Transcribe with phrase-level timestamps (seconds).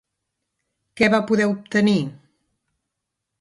[1.01, 1.95] Què va poder obtenir?